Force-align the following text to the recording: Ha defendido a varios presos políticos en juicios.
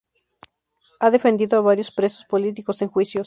Ha 0.99 1.11
defendido 1.11 1.59
a 1.59 1.61
varios 1.61 1.91
presos 1.91 2.25
políticos 2.25 2.81
en 2.81 2.89
juicios. 2.89 3.19